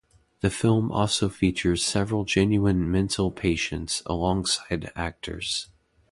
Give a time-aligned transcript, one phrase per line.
[0.39, 5.67] The film also features several genuine mental patients alongside actors.